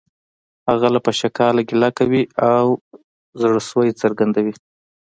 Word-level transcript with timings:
هغه 0.69 0.87
له 0.93 0.99
پشکاله 1.07 1.61
ګیله 1.69 1.89
کوي 1.99 2.23
او 2.55 2.65
زړه 3.41 3.59
سوی 3.69 3.89
څرګندوي 4.01 4.53